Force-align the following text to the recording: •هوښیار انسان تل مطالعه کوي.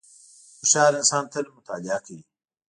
•هوښیار 0.59 0.91
انسان 0.99 1.23
تل 1.33 1.45
مطالعه 1.57 1.99
کوي. 2.05 2.21